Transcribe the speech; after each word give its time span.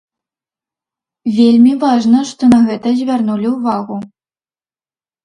Вельмі 1.37 1.73
важна, 1.83 2.19
што 2.29 2.43
на 2.53 2.59
гэта 2.71 2.87
звярнулі 3.03 3.47
ўвагу. 3.55 3.99